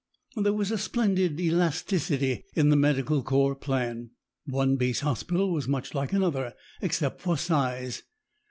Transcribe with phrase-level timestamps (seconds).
[0.35, 4.09] There was a splendid elasticity in the Medical Corps plan.
[4.47, 8.01] One base hospital was much like another, except for size.